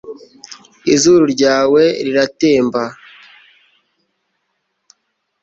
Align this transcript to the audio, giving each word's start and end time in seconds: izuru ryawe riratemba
izuru 0.93 1.25
ryawe 1.33 1.83
riratemba 2.05 2.83